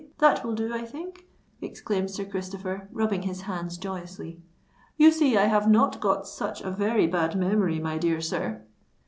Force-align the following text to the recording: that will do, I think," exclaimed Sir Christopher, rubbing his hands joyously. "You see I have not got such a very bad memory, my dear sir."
that 0.17 0.43
will 0.43 0.55
do, 0.55 0.73
I 0.73 0.83
think," 0.83 1.27
exclaimed 1.61 2.09
Sir 2.09 2.25
Christopher, 2.25 2.89
rubbing 2.91 3.21
his 3.21 3.41
hands 3.41 3.77
joyously. 3.77 4.41
"You 4.97 5.11
see 5.11 5.37
I 5.37 5.45
have 5.45 5.69
not 5.69 5.99
got 5.99 6.27
such 6.27 6.59
a 6.61 6.71
very 6.71 7.05
bad 7.05 7.35
memory, 7.37 7.79
my 7.79 7.99
dear 7.99 8.19
sir." 8.19 8.63